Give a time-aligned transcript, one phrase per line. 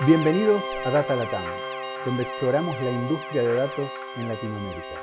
[0.00, 1.46] Bienvenidos a Data Latam,
[2.04, 5.00] donde exploramos la industria de datos en Latinoamérica.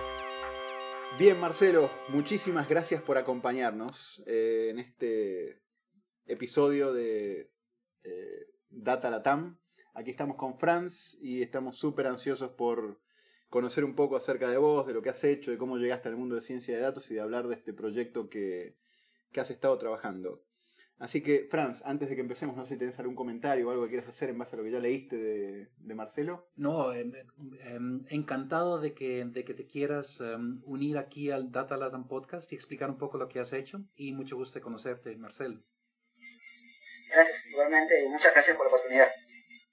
[1.18, 5.62] Bien, Marcelo, muchísimas gracias por acompañarnos eh, en este
[6.26, 7.54] episodio de
[8.04, 9.62] eh, Data Latam.
[9.94, 13.00] Aquí estamos con Franz y estamos súper ansiosos por
[13.50, 16.18] conocer un poco acerca de vos, de lo que has hecho, de cómo llegaste al
[16.18, 18.76] mundo de ciencia de datos y de hablar de este proyecto que,
[19.32, 20.44] que has estado trabajando.
[21.02, 23.86] Así que, Franz, antes de que empecemos, no sé si tenés algún comentario o algo
[23.86, 26.52] que quieras hacer en base a lo que ya leíste de, Marcelo.
[26.56, 27.12] No, em,
[27.64, 32.52] em, encantado de que, de que te quieras em, unir aquí al Data Latam Podcast
[32.52, 33.80] y explicar un poco lo que has hecho.
[33.96, 35.64] Y mucho gusto de conocerte, Marcelo.
[37.12, 39.08] Gracias, igualmente, y muchas gracias por la oportunidad.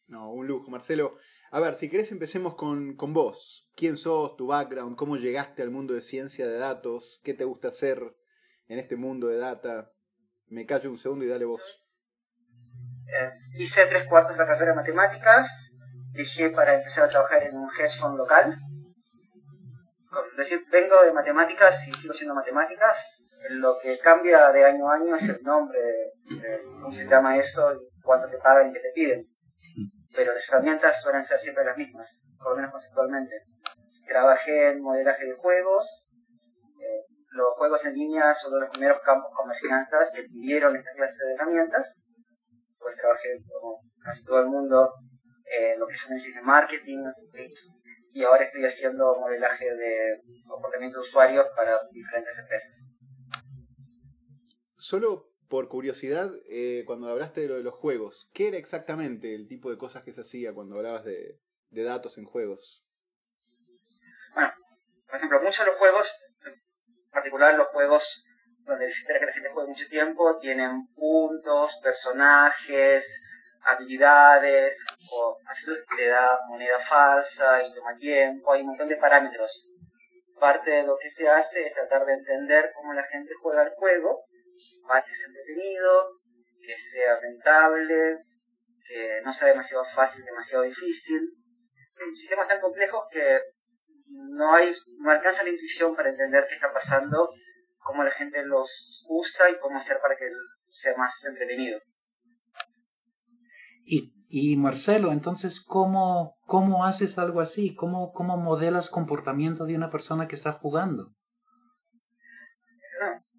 [0.07, 1.19] No, un lujo, Marcelo.
[1.51, 3.71] A ver, si querés empecemos con, con vos.
[3.77, 7.69] ¿Quién sos, tu background, cómo llegaste al mundo de ciencia de datos, qué te gusta
[7.69, 8.17] hacer
[8.67, 9.93] en este mundo de data?
[10.51, 11.63] Me callo un segundo y dale vos.
[13.07, 15.73] Eh, hice tres cuartos de la carrera de matemáticas,
[16.13, 18.59] dejé para empezar a trabajar en un hedge fund local.
[20.33, 23.27] Es decir, vengo de matemáticas y sigo siendo matemáticas.
[23.51, 25.81] Lo que cambia de año a año es el nombre,
[26.81, 29.27] cómo se llama eso, y cuánto te pagan y qué te piden.
[30.15, 33.43] Pero las herramientas suelen ser siempre las mismas, por lo menos conceptualmente.
[34.07, 36.08] Trabajé en modelaje de juegos,
[37.31, 41.17] los juegos en línea son uno de los primeros campos comercianzas que pidieron esta clase
[41.25, 42.05] de herramientas.
[42.79, 44.95] Pues trabajé como casi todo el mundo
[45.45, 47.05] en lo que son de marketing
[48.13, 52.77] y ahora estoy haciendo modelaje de comportamiento de usuarios para diferentes empresas.
[54.77, 59.49] Solo por curiosidad, eh, cuando hablaste de lo de los juegos, ¿qué era exactamente el
[59.49, 62.85] tipo de cosas que se hacía cuando hablabas de, de datos en juegos?
[64.35, 64.53] Bueno,
[65.07, 66.09] por ejemplo, muchos de los juegos
[67.19, 68.25] particular los juegos
[68.65, 73.05] donde se espera que la gente juegue mucho tiempo tienen puntos, personajes,
[73.63, 74.79] habilidades,
[75.11, 75.37] o
[75.97, 79.69] le da moneda falsa y toma tiempo, hay un montón de parámetros.
[80.39, 83.71] Parte de lo que se hace es tratar de entender cómo la gente juega el
[83.71, 84.25] juego,
[84.87, 86.11] para que sea entretenido,
[86.65, 88.19] que sea rentable,
[88.87, 91.21] que no sea demasiado fácil, demasiado difícil.
[92.15, 93.41] Sistemas tan complejos que
[94.07, 94.73] no hay,
[95.19, 97.31] alcanza la intuición para entender qué está pasando,
[97.79, 100.25] cómo la gente los usa y cómo hacer para que
[100.71, 101.81] sea más entretenido.
[103.85, 107.75] Y, y Marcelo, entonces, ¿cómo, ¿cómo haces algo así?
[107.75, 111.15] ¿Cómo, ¿Cómo modelas comportamiento de una persona que está jugando?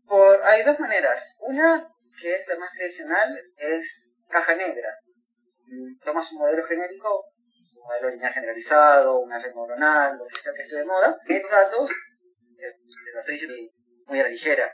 [0.09, 1.35] por, hay dos maneras.
[1.39, 1.87] Una,
[2.19, 4.89] que es la más tradicional, es caja negra.
[5.67, 7.25] Mm, tomas un modelo genérico,
[7.83, 11.91] modelo lineal generalizado, una red neuronal, lo que sea que esté de moda, estos datos,
[11.91, 12.75] eh,
[13.13, 13.55] lo estoy diciendo
[14.07, 14.73] muy a la ligera.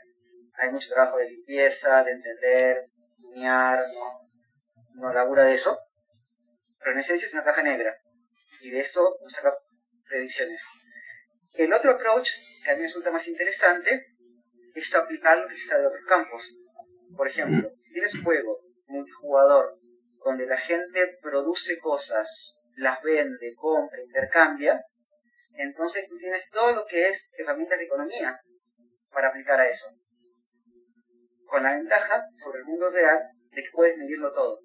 [0.54, 2.86] Hay mucho trabajo de limpieza, de entender,
[3.18, 5.78] tunear, no, no labura de eso.
[6.80, 7.94] Pero en esencia es una caja negra.
[8.60, 9.54] Y de eso nos saca
[10.08, 10.62] predicciones.
[11.54, 12.28] El otro approach,
[12.64, 14.06] que a mí me resulta más interesante,
[14.74, 16.58] es aplicar lo que se sabe de otros campos.
[17.16, 19.78] Por ejemplo, si tienes un juego multijugador
[20.24, 24.80] donde la gente produce cosas las vende, compra, intercambia,
[25.54, 28.38] entonces tú tienes todo lo que es herramientas de economía
[29.10, 29.86] para aplicar a eso.
[31.46, 33.18] Con la ventaja sobre el mundo real
[33.50, 34.60] de que puedes medirlo todo.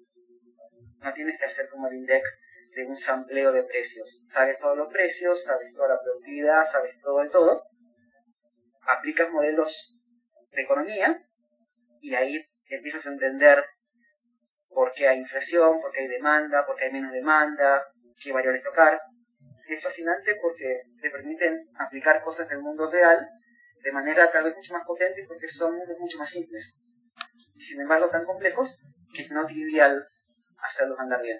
[0.98, 2.22] No tienes que hacer como el index
[2.74, 4.22] de un sampleo de precios.
[4.28, 7.62] Sabes todos los precios, sabes toda la productividad, sabes todo de todo.
[8.82, 10.02] Aplicas modelos
[10.50, 11.22] de economía
[12.00, 13.64] y ahí empiezas a entender
[14.68, 17.84] por qué hay inflación, por qué hay demanda, por qué hay menos demanda,
[18.20, 19.00] qué variables tocar.
[19.68, 23.28] Es fascinante porque te permiten aplicar cosas del mundo real
[23.82, 26.78] de manera tal vez mucho más potente porque son mundos mucho más simples.
[27.56, 28.78] Sin embargo, tan complejos
[29.12, 30.06] que es no trivial
[30.58, 31.38] hacerlos andar bien.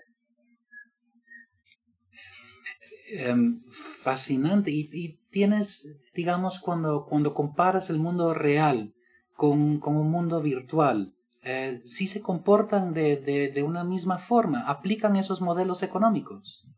[3.14, 4.70] Em, fascinante.
[4.72, 8.94] Y, tienes, digamos, cuando, cuando comparas el mundo real
[9.34, 14.64] con, con un mundo virtual, eh, sí se comportan de, de, de, una misma forma,
[14.68, 16.68] aplican esos modelos económicos.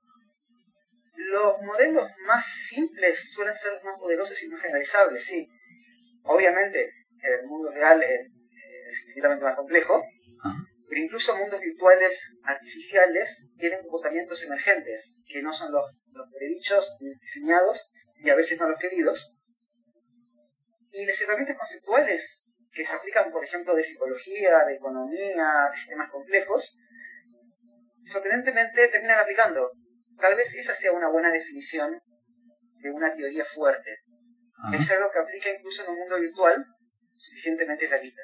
[1.17, 5.47] Los modelos más simples suelen ser los más poderosos y más generalizables, sí.
[6.23, 6.91] Obviamente,
[7.21, 8.31] el mundo real es,
[9.07, 10.03] infinitamente más complejo,
[10.89, 17.91] pero incluso mundos virtuales artificiales tienen comportamientos emergentes, que no son los, los predichos diseñados
[18.17, 19.37] y a veces no los queridos.
[20.93, 22.44] Y las herramientas conceptuales
[22.75, 26.79] que se aplican, por ejemplo, de psicología, de economía, de sistemas complejos,
[28.03, 29.71] sorprendentemente terminan aplicando.
[30.19, 32.01] Tal vez esa sea una buena definición
[32.83, 33.99] de una teoría fuerte.
[34.73, 36.65] Es algo que aplica incluso en un mundo virtual
[37.17, 38.23] suficientemente realista,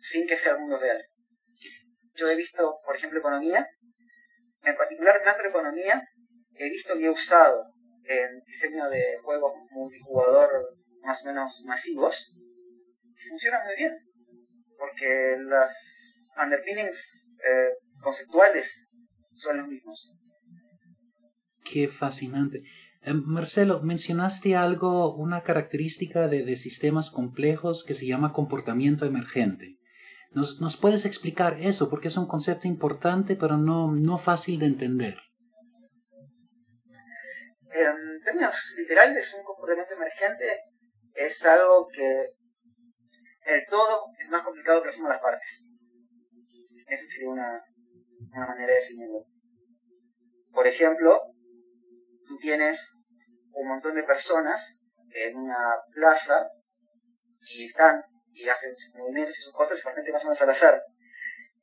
[0.00, 1.04] sin que sea el mundo real.
[2.14, 3.68] Yo he visto, por ejemplo, economía
[4.62, 6.02] En particular, macroeconomía,
[6.54, 7.64] he visto y he usado
[8.04, 10.50] en diseño de juegos multijugador
[11.02, 12.34] más o menos masivos,
[13.28, 13.98] funciona muy bien,
[14.78, 15.74] porque las
[16.42, 18.68] underpinnings eh, conceptuales
[19.34, 20.12] son los mismos.
[21.64, 22.62] Qué fascinante.
[23.02, 29.78] Eh, Marcelo, mencionaste algo, una característica de, de, sistemas complejos que se llama comportamiento emergente.
[30.32, 31.90] ¿Nos, ¿Nos, puedes explicar eso?
[31.90, 35.18] Porque es un concepto importante, pero no, no fácil de entender.
[37.72, 40.44] En términos literales, un comportamiento emergente
[41.14, 42.30] es algo que
[43.46, 45.64] el todo es más complicado que la suma de las partes.
[46.86, 47.64] Esa sería una,
[48.34, 49.24] una manera de definirlo.
[50.52, 51.20] Por ejemplo,
[52.26, 52.92] tú tienes
[53.52, 54.78] un montón de personas
[55.12, 55.58] en una
[55.92, 56.48] plaza
[57.54, 58.02] y están
[58.32, 60.82] y hacen sus movimientos y sus cosas bastante más o menos al azar.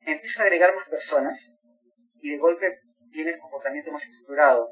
[0.00, 1.56] Empiezas a agregar más personas
[2.20, 2.80] y de golpe
[3.10, 4.70] tienes comportamiento más estructurado.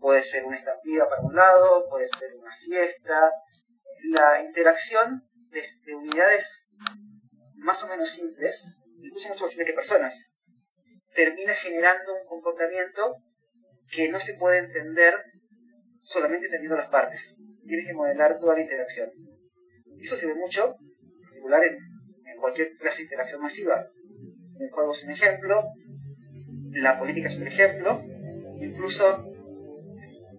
[0.00, 3.32] Puede ser una estampida para un lado, puede ser una fiesta.
[4.10, 6.46] La interacción de, unidades
[7.56, 8.62] más o menos simples,
[9.02, 10.30] incluso mucho más simples que personas,
[11.14, 13.16] termina generando un comportamiento
[13.90, 15.14] que no se puede entender
[16.00, 17.34] solamente entendiendo las partes.
[17.66, 19.10] Tienes que modelar toda la interacción.
[20.00, 21.62] Eso se ve mucho, en particular
[22.40, 23.86] cualquier clase de interacción masiva.
[24.58, 25.62] Un juego es un ejemplo,
[26.72, 28.00] la política es un ejemplo,
[28.60, 29.24] incluso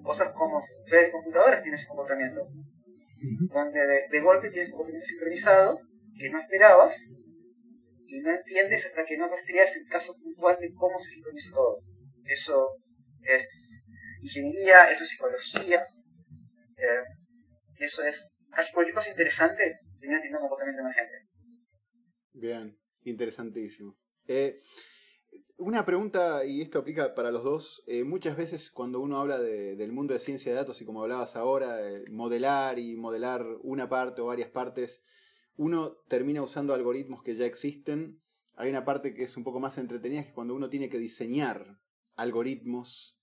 [0.04, 2.48] cosas como redes de computadoras tienen ese comportamiento.
[3.22, 5.80] Donde de, de, golpe tienes un sincronizado
[6.18, 6.96] que no esperabas
[8.08, 11.80] y no entiendes hasta que no rastreas el caso puntual de cómo se sincronizó todo.
[12.26, 12.70] Eso
[13.24, 13.48] es
[14.22, 15.88] ingeniería, eso es psicología,
[16.78, 17.04] eh,
[17.78, 21.28] eso es casi cualquier cosa interesante tiene un comportamiento emergente.
[22.34, 23.98] Bien, interesantísimo.
[24.28, 24.60] Eh,
[25.60, 29.76] una pregunta, y esto aplica para los dos, eh, muchas veces cuando uno habla de,
[29.76, 33.90] del mundo de ciencia de datos y como hablabas ahora, eh, modelar y modelar una
[33.90, 35.04] parte o varias partes,
[35.58, 38.22] uno termina usando algoritmos que ya existen.
[38.56, 40.98] Hay una parte que es un poco más entretenida, que es cuando uno tiene que
[40.98, 41.78] diseñar
[42.16, 43.20] algoritmos.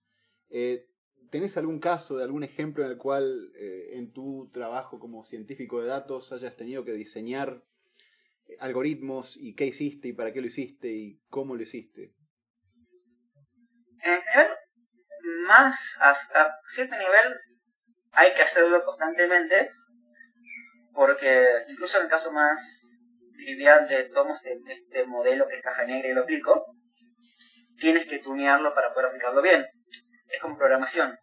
[0.51, 0.91] Eh,
[1.31, 5.89] ¿Tenés algún caso de algún ejemplo en el cual en tu trabajo como científico de
[5.89, 7.65] datos hayas tenido que diseñar
[8.61, 12.16] algoritmos y qué hiciste y para qué lo hiciste y cómo lo hiciste?
[14.07, 14.57] En general,
[15.49, 17.41] más hasta cierto nivel
[18.13, 19.73] hay que hacerlo constantemente
[20.95, 22.57] porque incluso en el caso más
[23.35, 26.67] trivial de tomo este, este modelo que es caja negra y lo aplico,
[27.79, 29.67] tienes que tunearlo para poder aplicarlo bien.
[30.29, 31.19] Es como programación.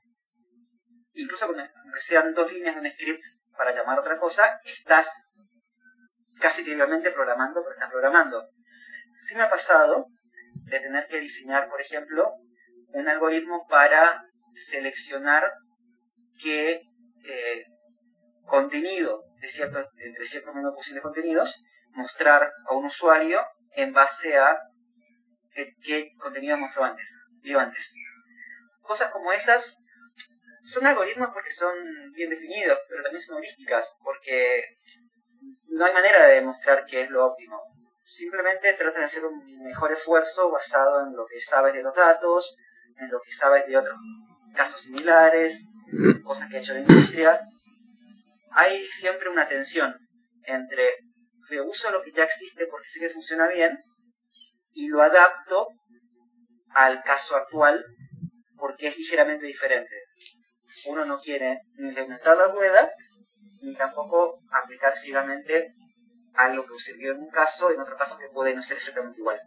[1.14, 3.24] Incluso aunque sean dos líneas de un script
[3.58, 5.34] para llamar otra cosa, estás
[6.42, 8.50] casi trivialmente programando, pero estás programando.
[9.16, 10.08] Sí me ha pasado
[10.66, 12.34] de tener que diseñar, por ejemplo,
[12.94, 14.24] un algoritmo para
[14.54, 15.52] seleccionar
[16.42, 16.82] qué
[17.26, 17.66] eh,
[18.46, 23.42] contenido de cierto, entre ciertos menos posibles contenidos, mostrar a un usuario
[23.76, 24.58] en base a
[25.84, 27.06] qué, contenido mostró antes,
[27.42, 27.94] vio antes.
[28.82, 29.78] Cosas como esas
[30.64, 31.76] son algoritmos porque son
[32.14, 34.64] bien definidos, pero también son heurísticas, porque
[35.68, 37.62] no hay manera de demostrar qué es lo óptimo.
[38.06, 42.58] Simplemente trata de hacer un mejor esfuerzo basado en lo que sabes de los datos,
[42.98, 43.98] en lo que sabes de otros
[44.56, 45.70] casos similares,
[46.24, 47.42] cosas que ha hecho la industria.
[48.52, 49.96] Hay siempre una tensión
[50.46, 50.98] entre
[51.50, 53.78] reuso lo que ya existe porque sé que funciona bien
[54.74, 55.68] y lo adapto
[56.70, 57.84] al caso actual
[58.58, 59.96] porque es ligeramente diferente.
[60.88, 62.90] Uno no quiere ni inventar la rueda
[63.62, 65.74] ni tampoco aplicar ciegamente
[66.34, 69.20] algo que sirvió en un caso y en otro caso que puede no ser exactamente
[69.20, 69.40] igual.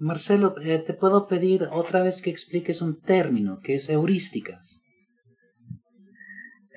[0.00, 4.84] Marcelo, eh, te puedo pedir otra vez que expliques un término que es heurísticas.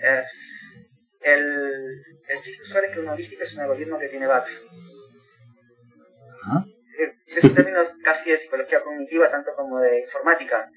[0.03, 0.23] Eh,
[1.21, 4.63] el, el chiste usual es que una heurística es un algoritmo que tiene bugs.
[7.27, 10.69] Es un término casi de psicología cognitiva, tanto como de informática.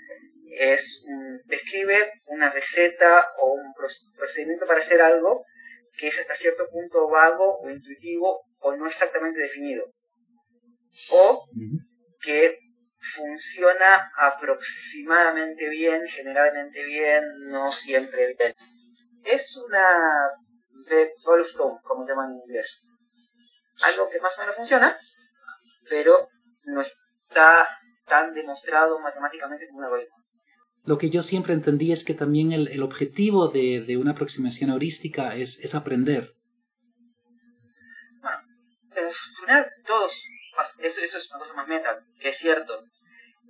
[0.57, 1.03] Es
[1.47, 3.73] describe una receta o un
[4.17, 5.45] procedimiento para hacer algo
[5.97, 9.85] que es hasta cierto punto vago o intuitivo o no exactamente definido.
[11.13, 11.49] O
[12.25, 12.59] que
[13.15, 18.55] funciona aproximadamente bien, generalmente bien, no siempre bien.
[19.25, 20.31] Es una
[20.89, 21.13] de
[21.43, 22.87] Stone, como llaman en inglés.
[23.93, 24.97] Algo que más o menos funciona,
[25.89, 26.29] pero
[26.65, 27.69] no está
[28.07, 30.17] tan demostrado matemáticamente como un algoritmo.
[30.85, 34.71] Lo que yo siempre entendí es que también el, el objetivo de, de, una aproximación
[34.71, 36.35] heurística es, es aprender.
[38.21, 38.39] Bueno,
[38.95, 39.73] al final
[40.79, 42.83] eso, eso es una cosa más meta, que es cierto.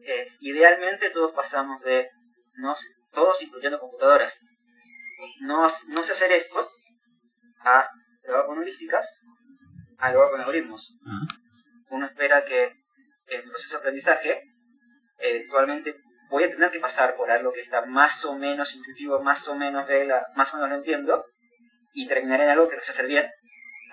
[0.06, 2.08] eh, idealmente todos pasamos de,
[2.56, 2.75] no,
[3.12, 4.38] todos incluyendo computadoras,
[5.40, 6.68] no, no sé hacer esto,
[7.61, 7.88] a
[8.23, 9.08] trabajar con heurísticas,
[9.99, 10.99] a trabajar con algoritmos.
[11.90, 14.42] Uno espera que en el proceso de aprendizaje,
[15.18, 15.96] eventualmente
[16.30, 19.54] voy a tener que pasar por algo que está más o menos intuitivo, más o
[19.54, 21.25] menos de la, más o menos lo entiendo,
[21.92, 23.30] y terminaré en algo que no sé hacer bien,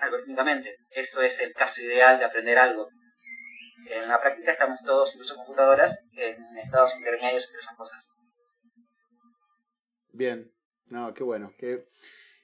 [0.00, 0.76] algorítmicamente.
[0.90, 2.88] Eso es el caso ideal de aprender algo.
[3.90, 8.12] En la práctica estamos todos, incluso computadoras, en estados intermedios entre esas cosas.
[10.12, 10.52] Bien,
[10.86, 11.54] no, qué bueno.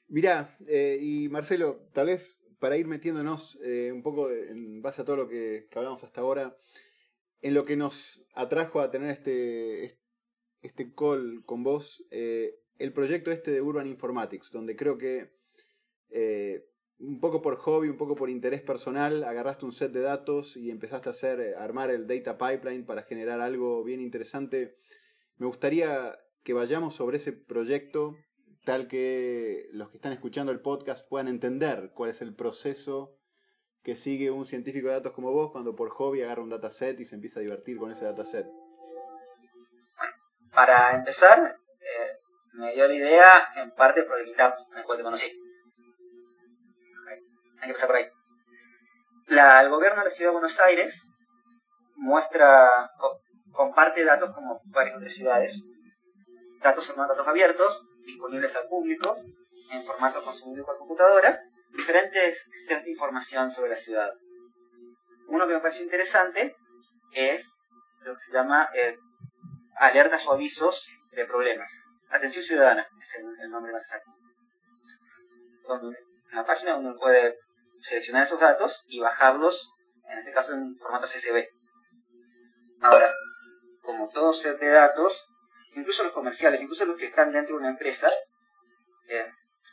[0.09, 5.04] Mirá, eh, y Marcelo, tal vez para ir metiéndonos eh, un poco en base a
[5.04, 6.57] todo lo que, hablamos hasta ahora,
[7.40, 10.00] en lo que nos atrajo a tener este,
[10.62, 15.37] este call con vos, eh, el proyecto este de Urban Informatics, donde creo que
[17.00, 20.71] un poco por hobby, un poco por interés personal, agarraste un set de datos y
[20.71, 24.76] empezaste a hacer, eh, armar el data pipeline para generar algo bien interesante.
[25.37, 28.17] Me gustaría que vayamos sobre ese proyecto
[28.64, 33.14] tal que los que están escuchando el podcast puedan entender cuál es el proceso
[33.83, 37.05] que sigue un científico de datos como vos cuando por hobby agarra un dataset y
[37.05, 38.47] se empieza a divertir con ese dataset.
[40.52, 42.19] Para empezar, eh,
[42.55, 45.48] me dio la idea en parte por el GitHub en el cual te conocí
[47.60, 48.06] hay que empezar por ahí.
[49.28, 51.10] El gobierno de la ciudad de Buenos Aires
[51.96, 52.90] muestra,
[53.52, 55.68] comparte datos como varias otras ciudades.
[56.62, 59.16] Datos son datos abiertos, disponibles al público,
[59.70, 61.40] en formato consumido por computadora,
[61.72, 64.10] diferentes sets de información sobre la ciudad.
[65.26, 66.56] Uno que me parece interesante
[67.12, 67.58] es
[68.02, 68.96] lo que se llama eh,
[69.76, 71.70] alertas o avisos de problemas.
[72.10, 74.10] Atención ciudadana es el, nombre más exacto.
[75.66, 75.98] Donde,
[76.32, 77.36] una página donde uno puede
[77.80, 79.75] seleccionar esos datos y bajarlos,
[80.08, 81.47] en este caso en formato CSV.
[82.80, 83.12] Ahora,
[83.82, 85.28] como todo set de datos,
[85.75, 88.11] incluso los comerciales, incluso los que están dentro de una empresa,
[89.08, 89.26] eh,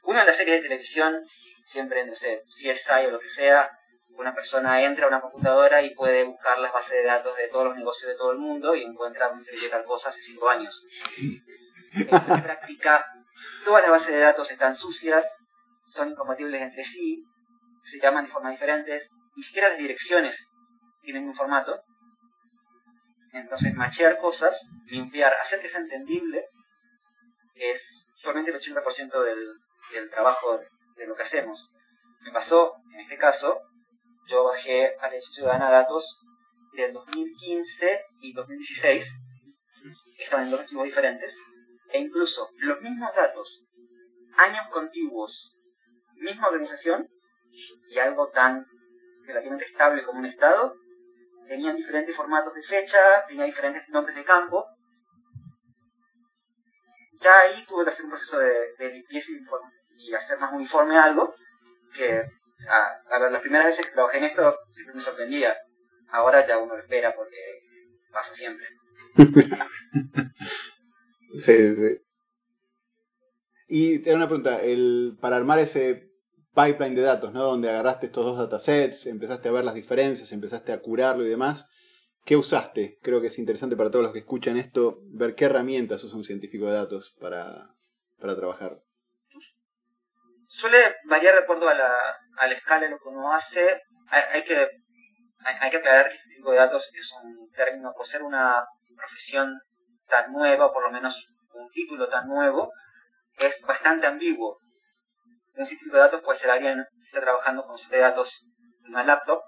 [0.04, 1.22] una de las series de televisión,
[1.66, 3.70] siempre, no sé, CSI o lo que sea,
[4.18, 7.66] una persona entra a una computadora y puede buscar las bases de datos de todos
[7.66, 10.50] los negocios de todo el mundo y encuentra un serie de tal cosa hace cinco
[10.50, 10.84] años.
[11.94, 13.06] En la práctica,
[13.64, 15.38] todas las bases de datos están sucias,
[15.84, 17.24] son incompatibles entre sí,
[17.86, 20.52] se llaman de formas diferentes, ni siquiera las direcciones
[21.02, 21.82] tienen un formato.
[23.32, 26.46] Entonces, machear cosas, limpiar, hacer que sea entendible,
[27.54, 29.54] es solamente el 80% del,
[29.92, 30.60] del trabajo
[30.98, 31.72] de, lo que hacemos.
[32.22, 33.62] Me pasó, en este caso,
[34.28, 36.22] yo bajé a la Ciudadana datos
[36.74, 39.14] del 2015 y 2016,
[40.18, 41.38] que estaban en dos archivos diferentes,
[41.92, 43.66] e incluso los mismos datos,
[44.38, 45.56] años contiguos,
[46.16, 47.08] misma organización,
[47.90, 48.66] y algo tan
[49.26, 50.76] relativamente estable como un estado,
[51.48, 54.66] tenían diferentes formatos de fecha, tenía diferentes nombres de campo.
[57.20, 59.32] Ya ahí tuve que hacer un proceso de, limpieza
[59.98, 61.34] y, hacer más uniforme algo,
[61.96, 62.22] que
[62.68, 65.56] a, las primeras veces que trabajé en esto siempre me sorprendía.
[66.10, 67.38] Ahora ya uno lo espera porque
[68.12, 68.68] pasa siempre.
[71.40, 72.02] sí, sí.
[73.68, 76.15] Y te una pregunta, el, para armar ese
[76.56, 77.44] pipeline de datos, ¿no?
[77.44, 81.68] Donde agarraste estos dos datasets, empezaste a ver las diferencias, empezaste a curarlo y demás.
[82.24, 82.98] ¿Qué usaste?
[83.04, 86.24] Creo que es interesante para todos los que escuchan esto ver qué herramientas usa un
[86.24, 87.70] científico de datos para,
[88.20, 88.80] para trabajar.
[90.48, 91.92] Suele variar de acuerdo a la,
[92.38, 93.82] a la escala de lo que uno hace.
[94.10, 94.56] Hay, que,
[95.44, 99.60] hay, que aclarar que científico de datos es un término, por ser una profesión
[100.08, 102.72] tan nueva, por lo menos un título tan nuevo,
[103.38, 104.60] es bastante ambiguo
[105.58, 108.46] un científico de datos puede ser alguien que está trabajando con de datos
[108.84, 109.42] en una laptop,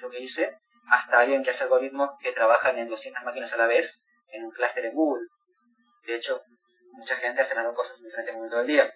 [0.00, 0.58] lo que hice,
[0.90, 4.50] hasta alguien que hace algoritmos que trabajan en 200 máquinas a la vez en un
[4.50, 5.26] clúster en Google.
[6.06, 6.40] De hecho,
[6.92, 8.92] mucha gente hace las dos cosas en diferentes momentos del día.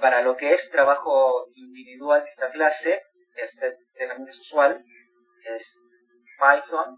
[0.00, 3.02] Para lo que es trabajo individual de esta clase,
[3.36, 4.84] el set de herramientas usual
[5.44, 5.80] es
[6.38, 6.96] Python,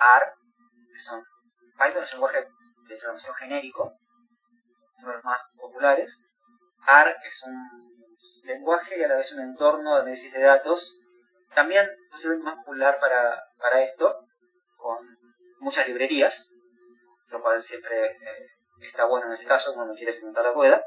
[0.00, 0.26] R,
[0.92, 1.24] que son
[1.78, 2.46] Python es un lenguaje
[2.88, 3.92] de programación genérico,
[4.98, 6.16] uno de los más populares,
[6.86, 7.92] R es un
[8.44, 10.98] lenguaje y a la vez un entorno de análisis de datos,
[11.54, 14.26] también posiblemente más popular para, para esto,
[14.76, 14.98] con
[15.60, 16.50] muchas librerías,
[17.28, 18.46] lo cual siempre eh,
[18.80, 20.84] está bueno en este caso cuando quiere implementar la rueda.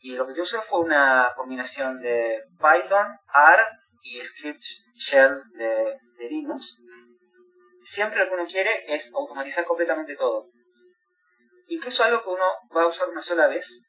[0.00, 3.64] Y lo que yo usé fue una combinación de Python, R
[4.02, 4.60] y Script
[4.94, 6.76] Shell de, de Linux.
[7.82, 10.46] Siempre lo que uno quiere es automatizar completamente todo.
[11.66, 13.82] Incluso algo que uno va a usar una sola vez,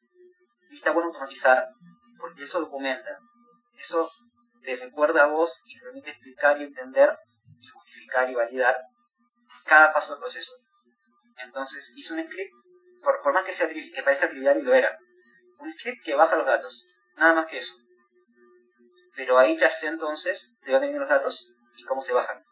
[0.72, 1.68] y está bueno automatizar,
[2.18, 3.18] porque eso documenta.
[3.78, 4.10] Eso
[4.62, 7.18] te recuerda a vos y te permite explicar y entender,
[7.60, 8.78] y justificar y validar
[9.66, 10.52] cada paso del proceso.
[11.38, 12.56] Entonces hice un script,
[13.02, 14.98] por, por más que, sea, que parezca trivial y lo era,
[15.60, 17.74] un script que baja los datos, nada más que eso.
[19.16, 22.44] Pero ahí ya sé entonces de dónde vienen los datos y cómo se bajan.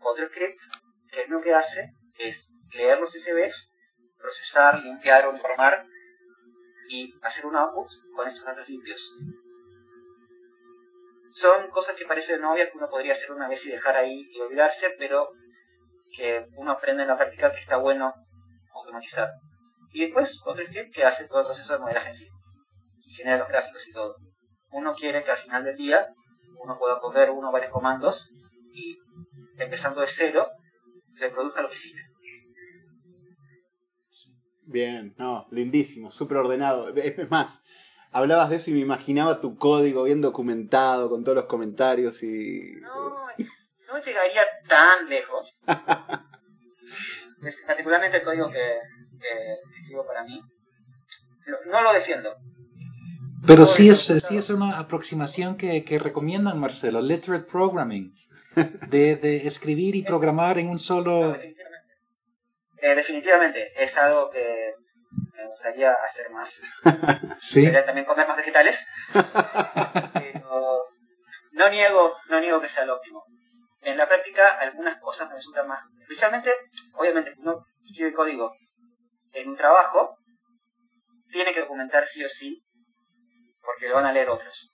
[0.00, 0.60] Otro script
[1.10, 3.72] que lo que hace es leer los SBs,
[4.18, 5.86] procesar, limpiar o informar
[6.92, 9.00] y hacer un output con estos datos limpios.
[11.30, 14.40] Son cosas que parecen obvias que uno podría hacer una vez y dejar ahí y
[14.40, 15.30] olvidarse, pero
[16.14, 18.12] que uno aprende en la práctica que está bueno
[18.74, 19.30] automatizar.
[19.92, 22.28] Y después otro script que hace todo el proceso de modelaje en sí.
[23.16, 24.16] Genera los gráficos y todo.
[24.70, 26.06] Uno quiere que al final del día
[26.62, 28.30] uno pueda poner uno o varios comandos
[28.72, 28.98] y
[29.56, 30.48] empezando de cero
[31.16, 32.00] se produzca lo que sigue.
[34.72, 36.88] Bien, no, lindísimo, súper ordenado.
[36.96, 37.62] Es más,
[38.10, 42.72] hablabas de eso y me imaginaba tu código bien documentado con todos los comentarios y...
[42.80, 43.26] No,
[43.92, 45.58] no llegaría tan lejos.
[47.66, 48.78] particularmente el código que,
[49.80, 50.40] escribo para mí.
[51.70, 52.34] No lo defiendo.
[53.46, 58.14] Pero sí es, sí es una aproximación que, que recomiendan, Marcelo, literate programming,
[58.88, 61.36] de, de escribir y programar en un solo...
[62.82, 64.74] Eh, definitivamente, es algo que
[65.36, 66.60] me gustaría hacer más.
[67.38, 67.70] Sí.
[67.84, 68.86] también comer más vegetales.
[70.14, 70.86] Pero
[71.52, 73.24] no niego, no niego que sea lo óptimo.
[73.82, 75.80] En la práctica, algunas cosas me resultan más.
[76.00, 76.52] Especialmente,
[76.94, 78.52] obviamente, uno escribe código
[79.32, 80.16] en un trabajo,
[81.30, 82.64] tiene que documentar sí o sí,
[83.60, 84.72] porque lo van a leer otros.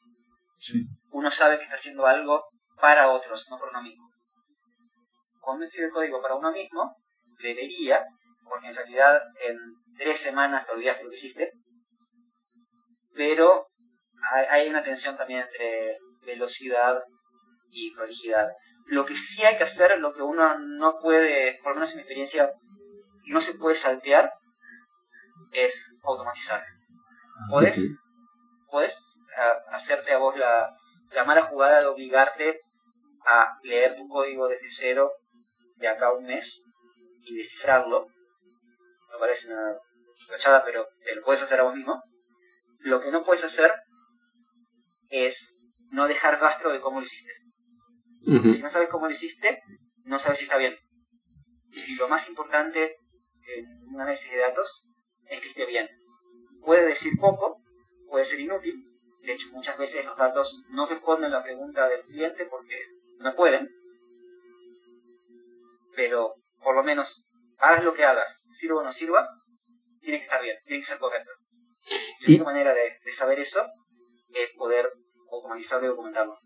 [0.57, 0.83] Sí.
[1.11, 2.47] Uno sabe que está haciendo algo
[2.81, 4.09] para otros, no por uno mismo.
[5.41, 6.97] Cuando escribe código para uno mismo,
[7.39, 8.05] debería,
[8.45, 9.59] porque en realidad en
[9.97, 11.53] tres semanas te olvidas lo que hiciste,
[13.15, 13.67] pero
[14.51, 17.03] hay una tensión también entre velocidad
[17.71, 18.49] y prolijidad.
[18.87, 21.97] Lo que sí hay que hacer, lo que uno no puede, por lo menos en
[21.97, 22.53] mi experiencia,
[23.27, 24.33] no se puede saltear,
[25.53, 26.65] es automatizar.
[27.51, 27.81] Puedes,
[28.71, 28.97] puedes
[29.71, 30.75] hacerte a vos la,
[31.11, 32.61] la mala jugada de obligarte
[33.27, 35.13] a leer tu código desde cero
[35.77, 36.65] de acá a un mes
[37.29, 38.07] y descifrarlo,
[39.13, 39.77] me parece una
[40.27, 42.03] fachada, pero te lo puedes hacer a vos mismo.
[42.81, 43.73] Lo que no puedes hacer
[45.09, 45.57] es
[45.91, 47.33] no dejar rastro de cómo lo hiciste.
[48.25, 49.63] Si no sabes cómo lo hiciste,
[50.05, 50.77] no sabes si está bien.
[51.87, 52.97] Y lo más importante
[53.47, 54.89] en un análisis de datos
[55.29, 55.89] es que esté bien.
[56.63, 57.63] Puede decir poco,
[58.09, 58.85] puede ser inútil.
[59.23, 62.81] De hecho, muchas veces los datos no responden a la pregunta del cliente porque
[63.19, 63.69] no pueden.
[65.95, 67.25] Pero por lo menos,
[67.59, 69.29] hagas lo que hagas, sirva o no sirva,
[70.01, 71.31] tiene que estar bien, tiene que ser correcto.
[72.21, 73.61] Y la única manera de, saber eso
[74.35, 74.87] es poder
[75.31, 76.39] automatizarlo y documentarlo.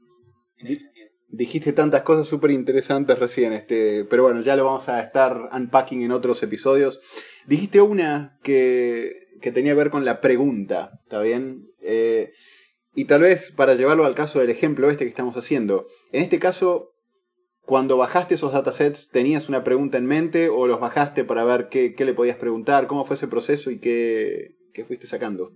[1.28, 6.02] Dijiste tantas cosas súper interesantes recién, este, pero bueno, ya lo vamos a estar unpacking
[6.02, 7.00] en otros episodios.
[7.46, 11.72] Dijiste una que, que tenía que ver con la pregunta, ¿está bien?
[11.80, 12.32] Eh,
[12.94, 15.86] y tal vez para llevarlo al caso del ejemplo este que estamos haciendo.
[16.12, 16.91] En este caso,
[17.72, 21.94] cuando bajaste esos datasets, ¿tenías una pregunta en mente o los bajaste para ver qué,
[21.98, 22.86] le podías preguntar?
[22.86, 25.52] ¿Cómo fue ese proceso y qué, fuiste sacando?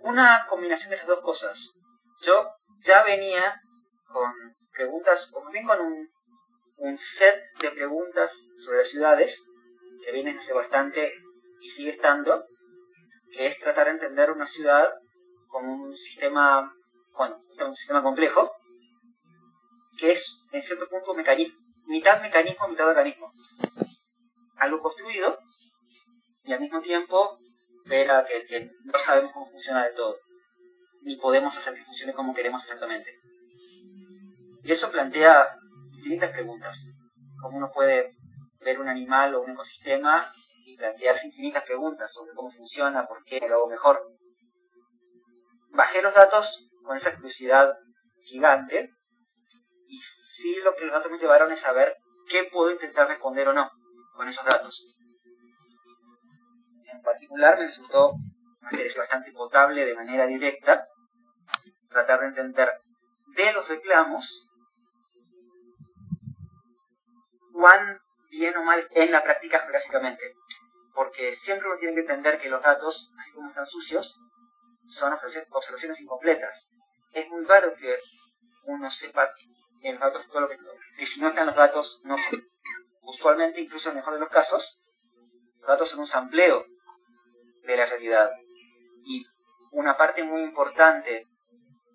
[0.00, 1.56] Una combinación de las dos cosas.
[2.26, 2.48] Yo
[2.84, 3.62] ya venía
[4.12, 4.32] con
[4.72, 6.08] preguntas, o bien con un,
[6.78, 9.46] un set de preguntas sobre las ciudades,
[10.04, 11.12] que viene hace bastante
[11.60, 12.44] y sigue estando,
[13.30, 14.88] que es tratar de entender una ciudad
[15.46, 16.74] con un sistema,
[17.16, 18.50] bueno, un sistema complejo,
[20.02, 23.32] que es en cierto punto mecanismo, mitad mecanismo, mitad organismo.
[24.56, 25.38] Algo construido
[26.42, 27.38] y al mismo tiempo
[27.84, 30.16] ver que, que no sabemos cómo funciona de todo,
[31.02, 33.14] ni podemos hacer que funcione como queremos exactamente.
[34.64, 35.46] Y eso plantea
[35.92, 36.76] infinitas preguntas.
[37.40, 38.16] Cómo uno puede
[38.58, 40.32] ver un animal o un ecosistema
[40.66, 44.02] y plantearse infinitas preguntas sobre cómo funciona, por qué lo hago mejor.
[45.70, 47.72] Bajé los datos con esa curiosidad
[48.24, 48.90] gigante
[49.92, 51.94] y sí lo que los datos me llevaron es saber
[52.26, 53.70] qué puedo intentar responder o no
[54.14, 54.86] con esos datos.
[56.92, 58.14] En particular me resultó
[58.70, 60.86] es bastante potable de manera directa
[61.90, 62.70] tratar de entender
[63.36, 64.48] de los reclamos
[67.52, 68.00] cuán
[68.30, 70.22] bien o mal en la práctica geográficamente.
[70.94, 74.18] Porque siempre uno tiene que entender que los datos, así como están sucios,
[74.88, 76.70] son observaciones incompletas.
[77.12, 77.98] Es muy raro que
[78.64, 79.32] uno sepa
[79.82, 80.56] en los datos todo lo que,
[80.98, 82.40] que si no están los datos no son.
[83.02, 84.80] Usualmente, incluso en el mejor de los casos,
[85.58, 86.64] los datos son un sampleo
[87.66, 88.30] de la realidad.
[89.04, 89.24] Y
[89.72, 91.26] una parte muy importante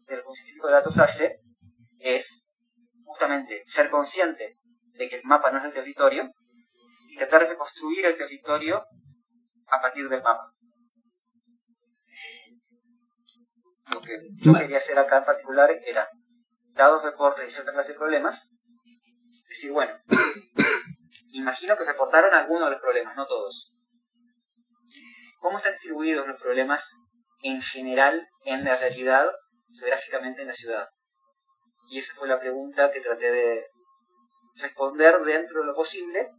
[0.07, 1.39] de lo que un científico de datos hace
[1.99, 2.43] es
[3.03, 4.57] justamente ser consciente
[4.97, 6.29] de que el mapa no es el territorio
[7.09, 8.83] y tratar de reconstruir el territorio
[9.67, 10.53] a partir del mapa.
[13.93, 16.09] Lo que yo quería hacer acá en particular era,
[16.77, 18.51] dados reportes de cierta clase de problemas,
[19.49, 19.93] decir, bueno,
[21.31, 23.73] imagino que reportaron algunos de los problemas, no todos.
[25.39, 26.87] ¿Cómo están distribuidos los problemas
[27.41, 29.27] en general en la realidad,
[29.77, 30.87] geográficamente en la ciudad?
[31.89, 33.65] Y esa fue la pregunta que traté de
[34.55, 36.29] responder dentro de lo posible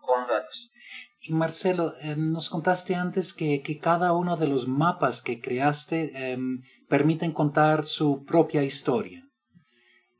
[0.00, 0.70] con datos.
[1.20, 6.12] Y Marcelo, eh, nos contaste antes que, que, cada uno de los mapas que creaste
[6.14, 6.36] eh,
[6.94, 9.20] permiten contar su propia historia.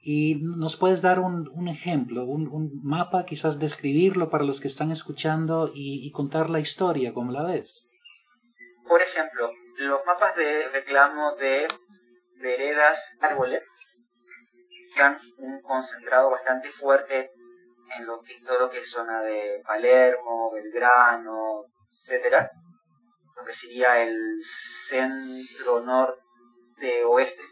[0.00, 5.70] ¿Y nos puedes dar un, ejemplo, un, mapa, quizás describirlo para los que están escuchando
[5.72, 7.88] y, y, contar la historia, como la ves?
[8.88, 11.68] Por ejemplo, los mapas de reclamo de
[12.40, 13.62] veredas, árboles,
[14.88, 17.30] están un concentrado bastante fuerte
[17.96, 22.50] en lo que, todo lo que es zona de Palermo, Belgrano, etcétera,
[23.36, 24.42] lo que sería el
[24.88, 26.23] centro norte
[27.06, 27.42] oeste,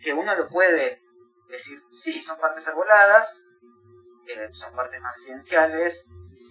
[0.00, 1.00] que uno lo puede
[1.48, 3.44] decir, sí, son partes arboladas,
[4.26, 6.08] eh, son partes más residenciales,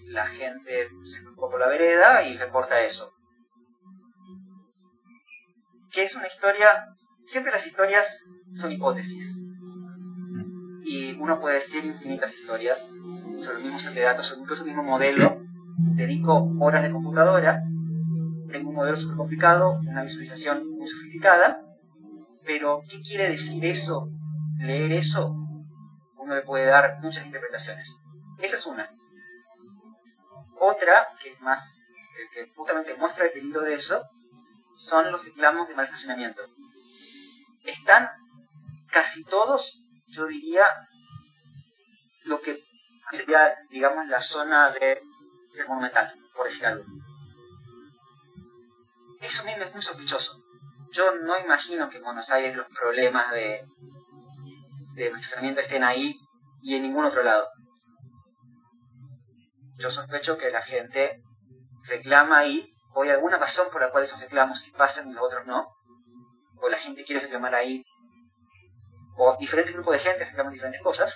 [0.07, 3.13] la gente se preocupa por la vereda y reporta eso.
[5.91, 6.69] Que es una historia,
[7.25, 9.35] siempre las historias son hipótesis.
[10.83, 12.79] Y uno puede decir infinitas historias,
[13.39, 15.41] sobre el mismo set de datos, sobre incluso el mismo modelo,
[15.95, 17.61] dedico horas de computadora,
[18.51, 21.61] tengo un modelo súper complicado, una visualización muy sofisticada,
[22.47, 24.07] pero ¿qué quiere decir eso?
[24.57, 25.27] Leer eso,
[26.15, 27.93] uno le puede dar muchas interpretaciones.
[28.39, 28.89] Esa es una.
[30.59, 31.61] Otra, que es más,
[32.33, 34.01] que justamente muestra el peligro de eso,
[34.77, 36.41] son los reclamos de mal funcionamiento.
[37.65, 38.09] Están
[38.89, 40.65] casi todos, yo diría,
[42.23, 42.63] lo que
[43.11, 45.01] sería, digamos, la zona de,
[45.67, 46.85] monumental, por decir algo.
[49.19, 50.46] Eso mismo es muy sospechoso.
[50.97, 53.63] Yo no imagino que en Buenos Aires los problemas de,
[54.95, 55.13] de
[55.61, 56.19] estén ahí
[56.63, 57.47] y en ningún otro lado.
[59.77, 61.21] Yo sospecho que la gente
[61.83, 65.23] reclama ahí, o hay alguna razón por la cual esos reclamos sí pasan y los
[65.23, 65.67] otros no,
[66.59, 67.85] o la gente quiere reclamar ahí,
[69.17, 71.15] o diferentes grupos de gente reclaman diferentes cosas,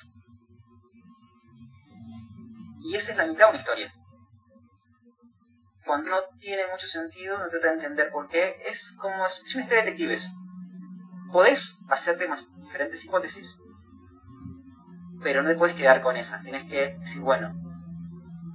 [2.82, 3.94] y esa es la mitad de una historia.
[5.86, 8.56] Cuando no tiene mucho sentido, no trata de entender por qué.
[8.68, 10.32] Es como es una historia de detectives.
[11.32, 13.58] Podés hacerte más diferentes hipótesis,
[15.24, 16.42] pero no te puedes quedar con esa.
[16.42, 17.54] Tienes que decir, bueno,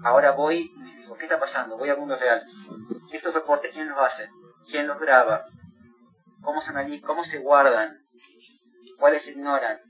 [0.05, 1.79] ahora voy y me digo, ¿qué está pasando?
[1.79, 2.45] Voy al mundo real.
[3.13, 4.29] Estos reportes, ¿quién los hace?
[4.69, 5.47] ¿Quién los graba?
[6.43, 7.07] ¿Cómo se analizan?
[7.07, 7.99] ¿Cómo se guardan?
[8.99, 9.81] ¿Cuáles se ignoran?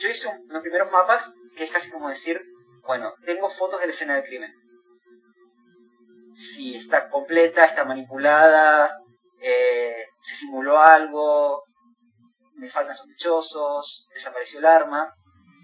[0.00, 2.40] Yo hice un, los primeros mapas que es casi como decir,
[2.86, 4.52] bueno, tengo fotos de la escena del crimen.
[6.34, 8.98] Si está completa, está manipulada,
[9.40, 11.64] eh, se simuló algo,
[12.54, 15.12] me faltan sospechosos, desapareció el arma.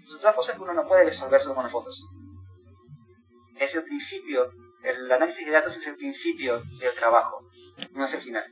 [0.05, 2.03] Son todas cosas que uno no puede resolver solo con las fotos.
[3.57, 4.51] Es el principio,
[4.83, 7.41] el análisis de datos es el principio del trabajo,
[7.93, 8.43] no es el final.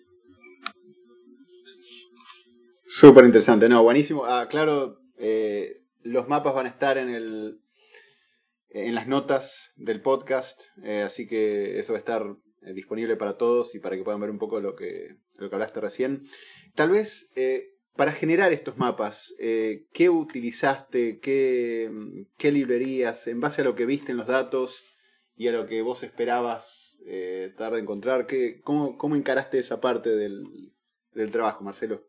[2.85, 4.25] Súper interesante, no, buenísimo.
[4.25, 7.59] Ah, claro, eh, los mapas van a estar en el
[8.69, 12.23] en las notas del podcast, eh, así que eso va a estar
[12.61, 15.55] eh, disponible para todos y para que puedan ver un poco lo que, lo que
[15.55, 16.23] hablaste recién.
[16.75, 21.19] Tal vez eh, para generar estos mapas, ¿qué utilizaste?
[21.19, 21.89] Qué,
[22.37, 23.25] ¿Qué, librerías?
[23.25, 24.85] En base a lo que viste en los datos
[25.35, 26.95] y a lo que vos esperabas
[27.55, 30.43] tratar de encontrar, ¿qué, cómo, ¿cómo encaraste esa parte del,
[31.13, 32.07] del trabajo, Marcelo?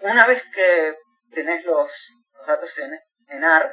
[0.00, 0.94] Una vez que
[1.30, 1.90] tenés los,
[2.38, 2.92] los datos en,
[3.36, 3.70] en AR,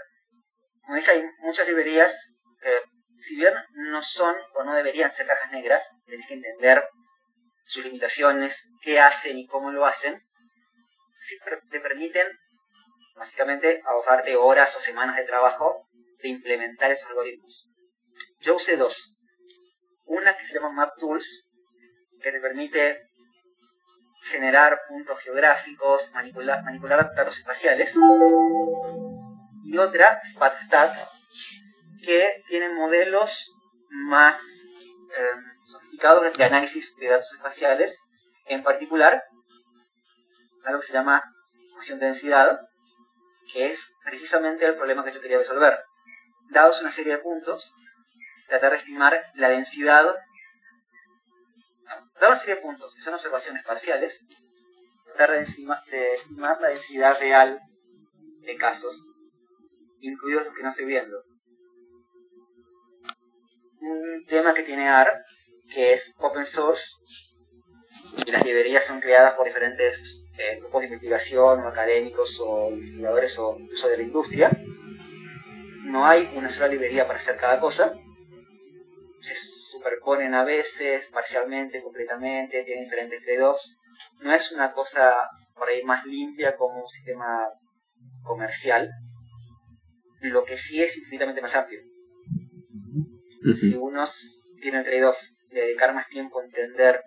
[0.85, 2.13] como dije, hay muchas librerías
[2.61, 2.81] que,
[3.19, 6.87] si bien no son o no deberían ser cajas negras, tenés que entender
[7.65, 10.21] sus limitaciones, qué hacen y cómo lo hacen,
[11.19, 11.37] sí
[11.71, 12.27] te permiten
[13.15, 15.87] básicamente ahorrarte horas o semanas de trabajo
[16.21, 17.69] de implementar esos algoritmos.
[18.41, 19.17] Yo usé dos.
[20.05, 21.47] Una que se llama MapTools,
[22.21, 23.01] que te permite
[24.25, 27.95] generar puntos geográficos, manipular, manipular datos espaciales.
[29.79, 30.95] Otra, SpatStat,
[32.03, 33.51] que tiene modelos
[33.89, 34.39] más
[35.17, 35.29] eh,
[35.65, 37.99] sofisticados de análisis de datos espaciales,
[38.47, 39.23] en particular
[40.65, 42.59] algo que se llama distribución de densidad,
[43.53, 45.79] que es precisamente el problema que yo quería resolver.
[46.49, 47.71] Dados una serie de puntos,
[48.47, 50.15] tratar de estimar la densidad
[52.19, 54.19] dar una serie de puntos, que son observaciones parciales,
[55.05, 55.41] tratar de,
[56.13, 57.59] estimar la densidad real
[58.41, 59.07] de casos,
[60.07, 61.17] incluidos los que no estoy viendo.
[63.81, 65.11] Un tema que tiene AR,
[65.73, 66.83] que es open source,
[68.25, 73.37] y las librerías son creadas por diferentes eh, grupos de investigación o académicos o investigadores
[73.39, 74.51] o incluso de la industria.
[75.83, 77.93] No hay una sola librería para hacer cada cosa.
[79.21, 83.77] Se superponen a veces, parcialmente, completamente, tienen diferentes trade-offs.
[84.21, 85.15] No es una cosa
[85.55, 87.47] por ahí más limpia como un sistema
[88.23, 88.89] comercial.
[90.31, 91.81] Lo que sí es infinitamente más amplio.
[93.59, 94.05] Si uno
[94.59, 95.17] tiene el trade-off
[95.51, 97.01] de dedicar más tiempo a entender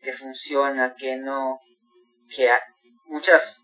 [0.00, 1.60] qué funciona, qué no,
[2.34, 2.48] que
[3.06, 3.60] muchas,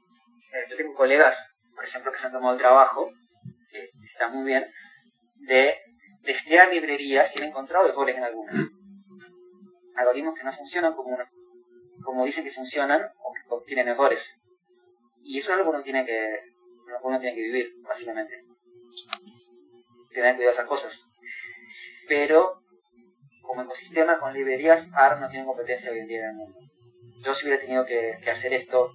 [0.52, 3.10] eh, yo tengo colegas, por ejemplo, que se han tomado el trabajo,
[3.70, 4.66] que está muy bien,
[5.36, 5.78] de,
[6.20, 8.56] de crear librerías y han encontrado errores en algunas.
[9.96, 11.16] Algoritmos que no funcionan como,
[12.04, 14.38] como dicen que funcionan o que tienen errores.
[15.22, 16.40] Y eso es algo que uno tiene que,
[17.02, 18.47] uno tiene que vivir, básicamente.
[20.10, 21.08] Tener cuidado esas cosas.
[22.08, 22.62] Pero,
[23.42, 26.58] como ecosistema con librerías, AR no tiene competencia hoy en día en el mundo.
[27.24, 28.90] Yo si hubiera tenido que, hacer esto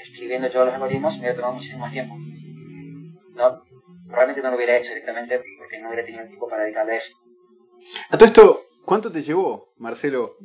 [0.00, 2.14] escribiendo yo los algoritmos, me hubiera tomado muchísimo más tiempo.
[3.34, 3.62] No,
[4.06, 6.96] probablemente no lo hubiera hecho directamente porque no hubiera tenido el tiempo para dedicarle a
[6.96, 7.14] eso.
[8.10, 10.36] A todo esto, ¿cuánto te llevó, Marcelo,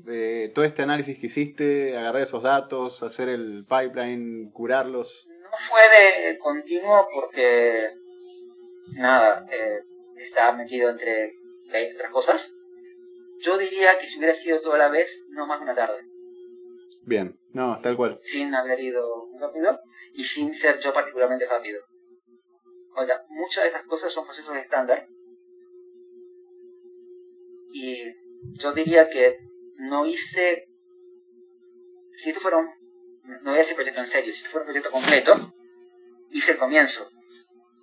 [0.54, 5.26] todo este análisis que hiciste, agarrar esos datos, hacer el pipeline, curarlos?
[5.44, 7.90] No fue de continuo porque,
[8.98, 9.84] nada, eh,
[10.24, 11.36] estaba metido entre
[11.72, 12.54] 20 otras cosas.
[13.40, 16.02] Yo diría que si hubiera sido toda la vez, no más de una tarde.
[17.06, 18.18] Bien, no, tal cual.
[18.24, 19.80] Sin haber ido muy rápido
[20.14, 21.82] y sin ser yo particularmente rápido.
[23.30, 25.08] Muchas de estas cosas son procesos estándar.
[27.74, 28.04] Y
[28.60, 29.40] yo diría que
[29.78, 30.68] no hice.
[32.12, 32.70] Si esto fuera un.
[33.24, 35.54] No voy a decir proyecto en serio, si fuera un proyecto completo,
[36.30, 37.10] hice el comienzo,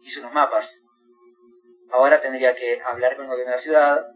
[0.02, 0.82] hice unos mapas.
[1.92, 4.06] Ahora tendría que hablar con el gobierno de la ciudad,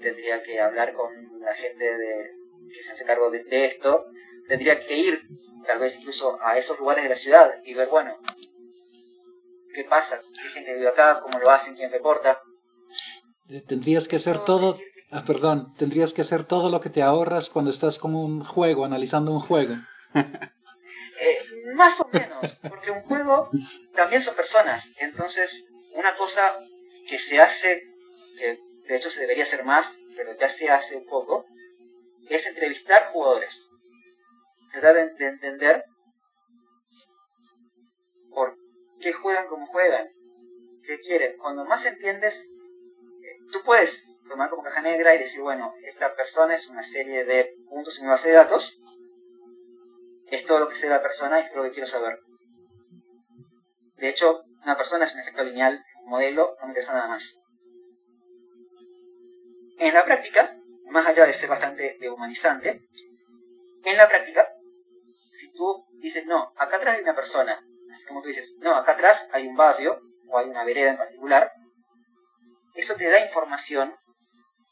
[0.00, 2.30] tendría que hablar con la gente de,
[2.72, 4.06] que se hace cargo de, esto,
[4.48, 5.22] tendría que ir
[5.66, 8.16] tal vez incluso a esos lugares de la ciudad y ver, bueno,
[9.74, 12.40] qué pasa, qué gente vive acá, cómo lo hacen, quién reporta.
[13.48, 14.78] Eh, tendrías que hacer todo,
[15.10, 18.84] ah, perdón, tendrías que hacer todo lo que te ahorras cuando estás con un juego,
[18.84, 19.76] analizando un juego.
[21.22, 21.36] Eh,
[21.74, 23.50] más o menos, porque un juego
[23.94, 26.58] también son personas, entonces una cosa
[27.08, 27.82] que se hace,
[28.38, 31.46] que de hecho se debería hacer más, pero ya se hace un poco,
[32.28, 33.68] es entrevistar jugadores.
[34.72, 35.84] Tratar de, entender
[38.30, 38.56] por
[39.00, 40.08] qué juegan como juegan,
[40.84, 41.36] qué quieren.
[41.38, 46.54] Cuando más entiendes, eh, tú puedes tomar como caja negra y decir, bueno, esta persona
[46.54, 48.80] es una serie de puntos en mi base de datos,
[50.26, 52.20] es todo lo que sé de la persona y es lo que quiero saber.
[53.96, 57.36] De hecho, una persona es un efecto lineal, un modelo, no me interesa nada más.
[59.78, 62.82] En la práctica, más allá de ser bastante humanizante,
[63.84, 64.46] en la práctica,
[65.32, 67.58] si tú dices, no, acá atrás hay una persona,
[67.92, 70.96] así como tú dices, no, acá atrás hay un barrio, o hay una vereda en
[70.96, 71.50] particular,
[72.74, 73.92] eso te da información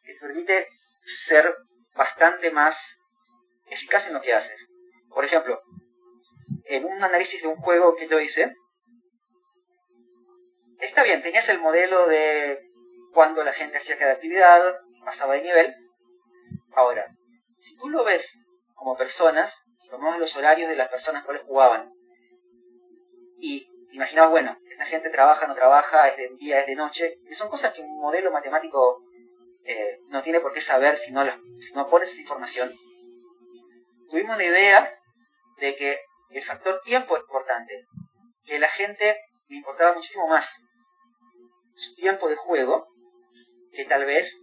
[0.05, 0.69] que te permite
[1.05, 1.55] ser
[1.95, 2.79] bastante más
[3.67, 4.69] eficaz en lo que haces.
[5.09, 5.61] Por ejemplo,
[6.67, 8.55] en un análisis de un juego que yo hice,
[10.81, 12.61] está bien, tenías el modelo de
[13.13, 14.63] cuando la gente hacía cada actividad,
[15.05, 15.75] pasaba de nivel,
[16.79, 17.07] Ahora,
[17.57, 18.39] si tú lo ves
[18.75, 19.53] como personas,
[19.91, 21.93] tomamos los horarios de las personas que jugaban,
[23.37, 27.35] y imaginabas, bueno, esta gente trabaja, no trabaja, es de día, es de noche, que
[27.35, 29.03] son cosas que un modelo matemático
[29.65, 31.25] eh, no tiene por qué saber si no,
[31.59, 32.73] si no pones esa información.
[34.09, 34.95] Tuvimos la idea
[35.59, 37.87] de que el factor tiempo es importante,
[38.45, 40.49] que la gente le importaba muchísimo más
[41.97, 42.89] tiempo de juego
[43.73, 44.41] que tal vez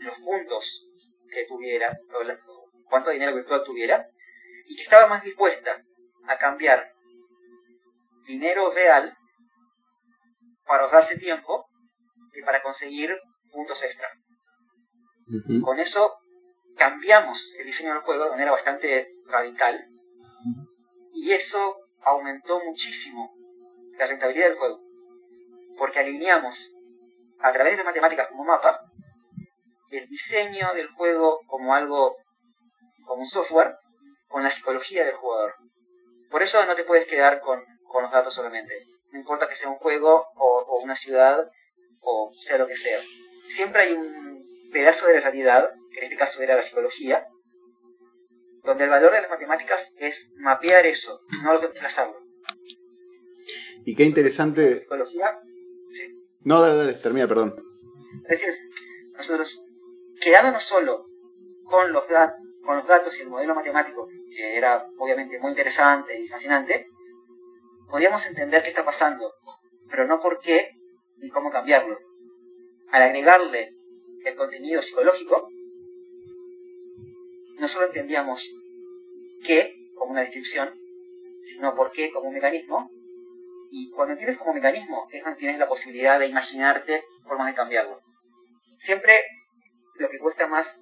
[0.00, 0.88] los puntos
[1.32, 4.06] que tuviera, o cuánto dinero virtual tuviera,
[4.68, 5.82] y que estaba más dispuesta
[6.26, 6.92] a cambiar
[8.26, 9.16] dinero real
[10.66, 11.66] para ahorrarse tiempo
[12.32, 13.16] que para conseguir
[13.52, 14.08] puntos extra.
[15.64, 16.12] Con eso
[16.76, 19.84] cambiamos el diseño del juego de manera bastante radical
[21.12, 23.34] y eso aumentó muchísimo
[23.98, 24.80] la rentabilidad del juego
[25.78, 26.75] porque alineamos
[27.46, 28.80] a través de matemáticas como mapa
[29.90, 32.16] el diseño del juego como algo,
[33.04, 33.76] como un software,
[34.26, 35.54] con la psicología del jugador.
[36.28, 37.62] Por eso no te puedes quedar con,
[38.02, 38.74] los datos solamente.
[39.12, 41.48] No importa que sea un juego o, una ciudad
[42.00, 42.98] o sea lo que sea.
[43.48, 47.26] Siempre hay un pedazo de la realidad, que en este caso era la psicología,
[48.64, 52.18] donde el valor de las matemáticas es mapear eso, no desplazarlo.
[53.84, 54.80] Y qué interesante.
[54.80, 55.40] Psicología.
[56.46, 57.56] No, dale, dale, termina, perdón.
[58.28, 58.54] Decir,
[59.16, 59.64] nosotros,
[60.20, 61.06] quedándonos solo
[61.64, 62.04] con los,
[62.64, 66.86] con los datos y el modelo matemático, que era obviamente muy interesante y fascinante,
[67.90, 69.32] podíamos entender qué está pasando,
[69.90, 70.70] pero no por qué
[71.16, 71.98] ni cómo cambiarlo.
[72.92, 73.72] Al agregarle
[74.24, 75.48] el contenido psicológico,
[77.58, 78.48] no solo entendíamos
[79.44, 80.70] qué como una descripción,
[81.42, 82.88] sino por qué como un mecanismo,
[83.70, 88.00] y cuando entiendes como mecanismo es donde tienes la posibilidad de imaginarte formas de cambiarlo.
[88.78, 89.20] Siempre
[89.94, 90.80] lo que cuesta más,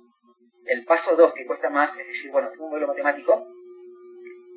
[0.66, 3.46] el paso 2 que cuesta más, es decir, bueno, tengo un modelo matemático,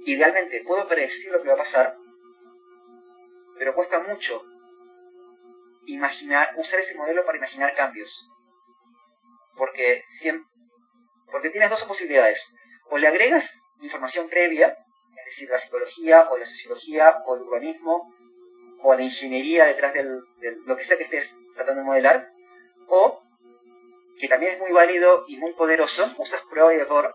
[0.05, 1.95] idealmente puedo predecir lo que va a pasar,
[3.57, 4.43] pero cuesta mucho
[5.85, 8.29] imaginar, usar ese modelo para imaginar cambios.
[9.55, 10.47] Porque, siempre,
[11.31, 12.39] porque tienes dos posibilidades.
[12.89, 14.77] O le agregas información previa,
[15.17, 18.13] es decir, la psicología o la sociología o el urbanismo
[18.83, 20.03] o la ingeniería detrás de
[20.65, 22.29] lo que sea que estés tratando de modelar,
[22.87, 23.21] o,
[24.19, 27.13] que también es muy válido y muy poderoso, usas prueba y error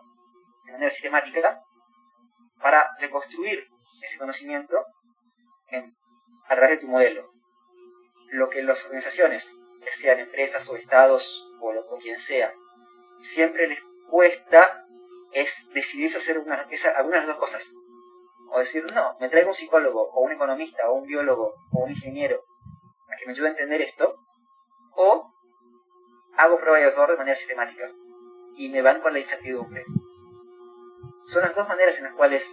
[0.66, 1.60] de manera sistemática
[2.60, 3.66] para reconstruir
[4.02, 4.76] ese conocimiento
[6.48, 7.30] a través de tu modelo.
[8.28, 9.46] Lo que las organizaciones,
[9.80, 12.52] ya sean empresas o estados o, o quien sea,
[13.20, 14.84] siempre les cuesta
[15.32, 17.74] es decidirse hacer una, algunas de las dos cosas.
[18.54, 21.90] O decir, no, me traigo un psicólogo, o un economista, o un biólogo, o un
[21.90, 22.44] ingeniero,
[23.08, 24.14] a que me ayude a entender esto,
[24.94, 25.32] o
[26.36, 27.90] hago prueba y error de manera sistemática,
[28.54, 29.84] y me van con la incertidumbre.
[31.24, 32.46] Son las dos maneras en las cuales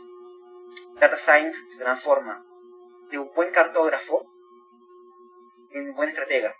[1.01, 2.45] Data Science se transforma
[3.09, 4.25] de un buen cartógrafo
[5.71, 6.55] en un buen estratega.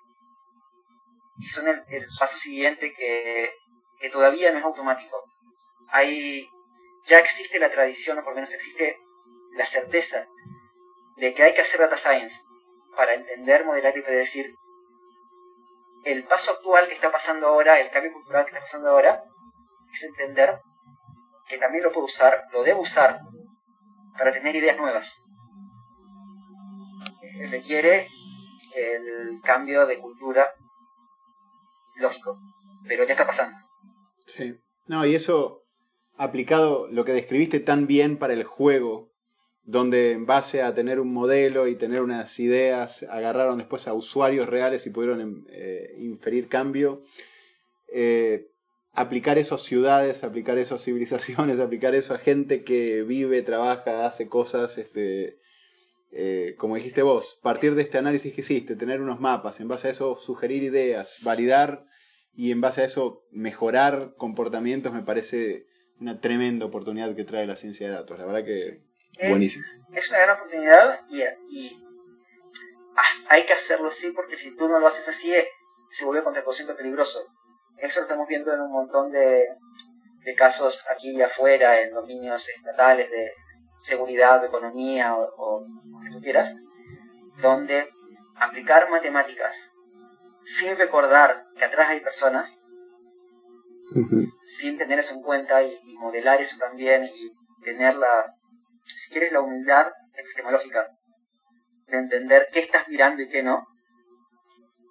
[1.37, 1.81] Y son el,
[2.19, 3.53] paso siguiente que,
[4.01, 5.23] que todavía no es automático.
[5.91, 6.49] Hay,
[7.05, 8.97] ya existe la tradición, o por lo menos existe
[9.55, 10.27] la certeza
[11.17, 12.35] de que hay que hacer data science
[12.95, 14.55] para entender, modelar y predecir
[16.03, 19.23] el paso actual que está pasando ahora, el cambio cultural que está pasando ahora,
[19.93, 20.59] es entender
[21.47, 23.19] que también lo puedo usar, lo debo usar
[24.17, 25.13] para tener ideas nuevas.
[27.49, 28.07] Requiere
[28.75, 30.47] el cambio de cultura
[31.95, 32.39] lógico,
[32.87, 33.57] pero ya está pasando.
[34.25, 34.55] Sí.
[34.87, 35.63] No, y eso
[36.17, 39.09] aplicado, lo que describiste tan bien para el juego,
[39.63, 44.47] donde en base a tener un modelo y tener unas ideas, agarraron después a usuarios
[44.47, 47.01] reales y pudieron em, eh, inferir cambio.
[47.91, 48.49] Eh,
[48.93, 54.05] aplicar eso a ciudades, aplicar eso a civilizaciones, aplicar eso a gente que vive, trabaja,
[54.05, 55.39] hace cosas, este,
[56.11, 59.87] eh, como dijiste vos, partir de este análisis que hiciste, tener unos mapas, en base
[59.87, 61.85] a eso sugerir ideas, validar
[62.33, 65.67] y en base a eso mejorar comportamientos, me parece
[65.99, 68.17] una tremenda oportunidad que trae la ciencia de datos.
[68.17, 68.88] La verdad que
[69.19, 69.65] es, buenísimo.
[69.93, 71.85] Es una gran oportunidad y, y,
[73.29, 75.47] hay que hacerlo así porque si tú no lo haces así eh,
[75.89, 77.19] se vuelve contraproducente peligroso.
[77.77, 79.47] Eso lo estamos viendo en un montón de,
[80.25, 83.31] de casos aquí y afuera, en dominios estatales de
[83.83, 86.53] seguridad, de economía o, o lo que tú quieras,
[87.41, 87.89] donde
[88.35, 89.55] aplicar matemáticas
[90.43, 92.63] sin recordar que atrás hay personas,
[94.57, 97.31] sin tener eso en cuenta y, modelar eso también y
[97.63, 98.35] tener la,
[98.95, 100.87] si quieres, la humildad epistemológica
[101.87, 103.67] de entender qué estás mirando y qué no.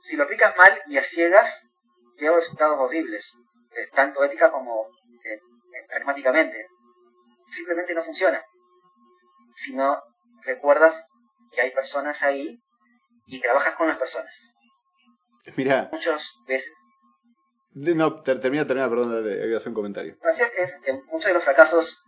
[0.00, 1.68] Si lo aplicas mal y a ciegas,
[2.16, 3.32] lleva resultados horribles,
[3.72, 4.86] eh, tanto ética como
[5.24, 6.66] eh, eh, pragmáticamente.
[7.50, 8.42] Simplemente no funciona.
[9.56, 10.00] Si no
[10.42, 11.08] recuerdas
[11.52, 12.60] que hay personas ahí
[13.26, 14.34] y trabajas con las personas.
[15.56, 15.88] Mira.
[15.92, 16.72] Muchas veces.
[17.72, 20.16] No, termina, termina, perdón, voy a hacer un comentario.
[20.18, 22.02] Que, es, que muchos de los fracasos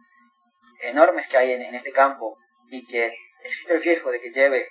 [0.83, 2.39] enormes que hay en, este campo
[2.69, 4.69] y que existe el riesgo de que lleve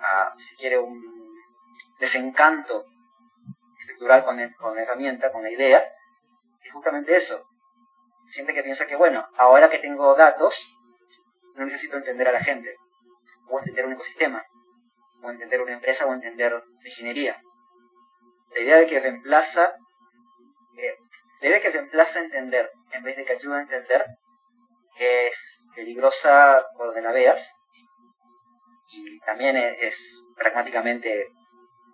[0.00, 1.00] a, si quiere, un
[1.98, 2.84] desencanto
[3.80, 5.84] estructural con, con la herramienta, con la idea,
[6.62, 7.46] es justamente eso.
[8.30, 10.56] Siente que piensa que, bueno, ahora que tengo datos,
[11.54, 12.74] no necesito entender a la gente,
[13.48, 14.42] o entender un ecosistema,
[15.22, 17.40] o entender una empresa, o entender ingeniería
[18.54, 19.74] la idea de que reemplaza,
[20.76, 20.98] eh,
[21.40, 24.04] que reemplaza entender en vez de que ayuda a entender
[24.98, 27.48] es peligrosa por donde la veas
[28.92, 29.96] y también es,
[30.36, 31.28] pragmáticamente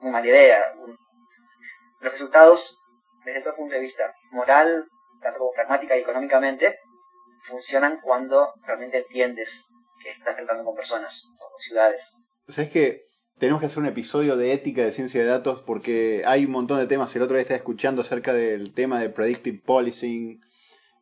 [0.00, 0.74] una mala idea.
[2.00, 2.80] los resultados,
[3.24, 4.88] desde todo punto de vista moral,
[5.20, 6.78] tanto como pragmática y económicamente,
[7.48, 9.66] funcionan cuando realmente entiendes
[10.02, 12.16] que estás tratando con personas o con ciudades.
[12.48, 13.02] ¿Sabes que
[13.38, 16.78] tenemos que hacer un episodio de ética de ciencia de datos porque hay un montón
[16.78, 17.14] de temas.
[17.14, 20.40] El otro día estaba escuchando acerca del tema de predictive policing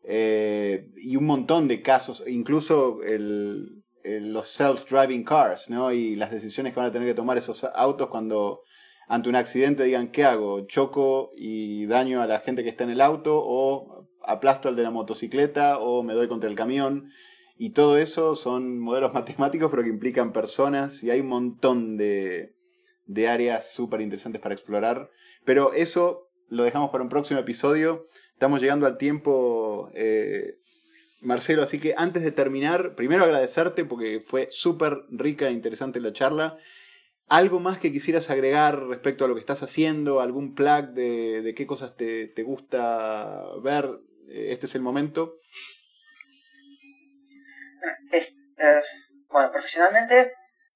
[0.09, 2.22] eh, y un montón de casos.
[2.26, 5.92] Incluso el, los self-driving cars, ¿no?
[5.92, 8.62] Y las decisiones que van a tener que tomar esos autos cuando
[9.09, 10.66] ante un accidente digan, ¿qué hago?
[10.66, 13.40] ¿Choco y daño a la gente que está en el auto?
[13.44, 15.78] ¿O aplasto al de la motocicleta?
[15.78, 17.11] ¿O me doy contra el camión?
[17.59, 22.54] Y todo eso son modelos matemáticos, pero que implican personas y hay un montón de,
[23.07, 25.11] de áreas súper interesantes para explorar.
[25.44, 28.04] Pero eso lo dejamos para un próximo episodio.
[28.37, 30.59] Estamos llegando al tiempo, eh,
[31.22, 36.12] Marcelo, así que antes de terminar, primero agradecerte porque fue súper rica e interesante la
[36.12, 36.59] charla.
[37.28, 40.20] ¿Algo más que quisieras agregar respecto a lo que estás haciendo?
[40.20, 43.87] ¿Algún plug de, de qué cosas te, te, gusta ver?
[44.28, 45.39] Eh, este es el momento.
[49.28, 50.34] Bueno, profesionalmente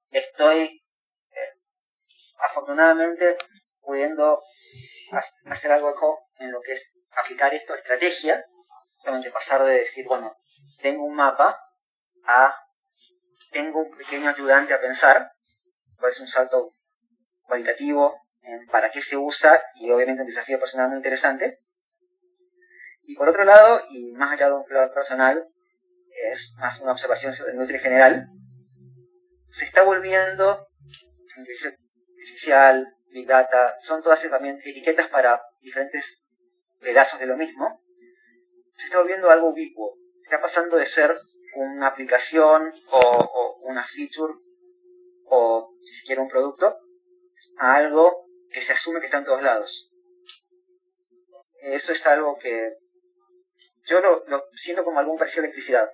[0.09, 1.61] estoy eh,
[2.51, 3.37] afortunadamente
[3.83, 4.41] pudiendo
[5.45, 5.95] hacer algo
[6.39, 8.45] en lo que es aplicar esto a estrategia,
[9.03, 10.37] solamente pasar de decir, bueno,
[10.81, 11.59] tengo un mapa
[12.25, 12.55] a
[13.51, 15.33] tengo un pequeño ayudante a pensar,
[16.09, 16.73] es un salto
[17.43, 21.59] cualitativo en para qué se usa y obviamente un desafío personal muy interesante.
[23.03, 25.47] Y por otro lado, y más allá de un plano personal,
[26.33, 28.27] es más una observación sobre la industria general,
[29.51, 30.69] se está volviendo
[31.37, 31.79] inteligencia
[32.19, 36.20] artificial, big data, son todas etiquetas para diferentes
[36.81, 37.83] pedazos de lo mismo,
[38.77, 39.97] se está volviendo algo ubicuo.
[40.23, 41.17] Está pasando de ser
[41.55, 44.35] una aplicación o, o una feature
[45.25, 46.77] o si se quiere un producto
[47.59, 49.95] a algo que se asume que está en todos lados.
[51.63, 52.75] Eso es algo que
[53.87, 55.91] yo lo, lo siento como algún precio de electricidad.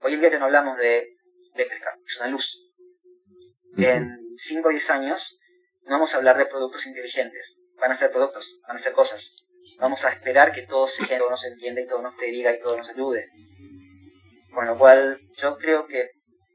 [0.00, 1.16] Hoy en día que no hablamos de
[1.54, 2.58] eléctrica, es una luz.
[3.76, 5.40] En 5 o 10 años
[5.82, 7.58] no vamos a hablar de productos inteligentes.
[7.78, 9.45] Van a ser productos, van a ser cosas.
[9.80, 12.76] Vamos a esperar que todo se todo nos entienda y todo nos prediga y todo
[12.76, 13.28] nos ayude.
[14.54, 16.10] Con lo cual, yo creo que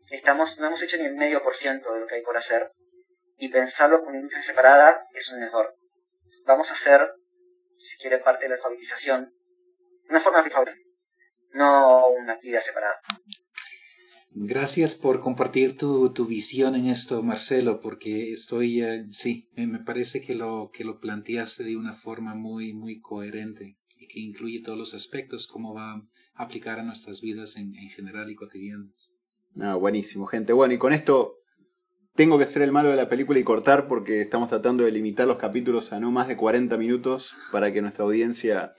[0.09, 2.71] estamos, no hemos hecho ni el medio por ciento de lo que hay por hacer.
[3.37, 5.75] Y pensarlo como industria separada es un error.
[6.45, 7.09] Vamos a hacer,
[7.77, 9.33] si quiere, parte de la alfabetización.
[10.09, 10.75] Una forma de alfabetización
[11.53, 12.99] no una actividad separada.
[14.33, 20.21] Gracias por compartir tu, tu, visión en esto, Marcelo, porque estoy, uh, sí, me parece
[20.21, 24.77] que lo, que lo planteaste de una forma muy, muy coherente y que incluye todos
[24.77, 26.03] los aspectos, cómo va a
[26.35, 29.13] aplicar a nuestras vidas en, en general y cotidianas.
[29.59, 30.53] Ah, buenísimo, gente.
[30.53, 31.41] Bueno, y con esto
[32.15, 35.27] tengo que ser el malo de la película y cortar porque estamos tratando de limitar
[35.27, 38.73] los capítulos a no más de 40 minutos para que nuestra audiencia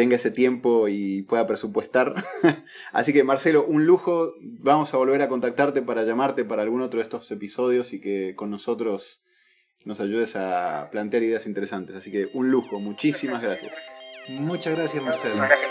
[0.00, 2.14] tenga ese tiempo y pueda presupuestar.
[2.92, 4.32] Así que Marcelo, un lujo.
[4.40, 8.34] Vamos a volver a contactarte para llamarte para algún otro de estos episodios y que
[8.34, 9.20] con nosotros
[9.84, 11.96] nos ayudes a plantear ideas interesantes.
[11.96, 12.80] Así que un lujo.
[12.80, 13.74] Muchísimas gracias.
[14.30, 15.36] Muchas gracias Marcelo.
[15.36, 15.70] Gracias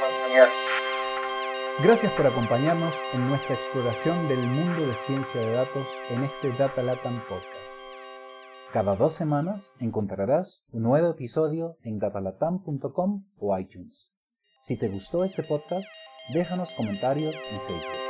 [1.81, 6.83] Gracias por acompañarnos en nuestra exploración del mundo de ciencia de datos en este Data
[6.83, 7.73] Latam Podcast.
[8.71, 14.18] Cada dos semanas encontrarás un nuevo episodio en datalatam.com o iTunes.
[14.59, 15.89] Si te gustó este podcast,
[16.33, 18.08] déjanos comentarios en Facebook.